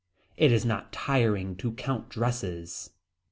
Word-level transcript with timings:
It 0.35 0.51
is 0.51 0.65
not 0.65 0.91
tiring 0.91 1.55
to 1.57 1.73
count 1.73 2.09
dresses. 2.09 2.89